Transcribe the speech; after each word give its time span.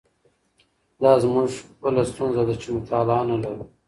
دا 1.01 1.11
زموږ 1.23 1.47
خپله 1.71 2.01
ستونزه 2.11 2.41
ده 2.47 2.55
چې 2.61 2.67
مطالعه 2.77 3.23
نه 3.29 3.37
لرو. 3.43 3.65